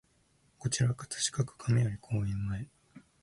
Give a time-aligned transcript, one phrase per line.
[0.57, 2.67] こちら葛飾区亀有公園前